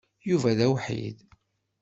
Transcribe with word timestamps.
Yuba 0.29 0.51
d 0.57 0.59
awḥid. 0.67 1.17